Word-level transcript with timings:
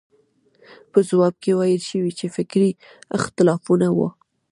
په 0.91 0.99
ځواب 1.09 1.33
کې 1.43 1.51
ویل 1.59 1.81
شوي 1.89 2.11
چې 2.19 2.25
فکري 2.35 2.71
اختلافونه 3.17 3.87
وو. 3.97 4.07